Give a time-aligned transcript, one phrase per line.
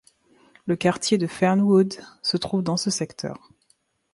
[0.65, 1.93] Le quartier de Fernwood
[2.23, 3.51] se trouve dans ce secteur.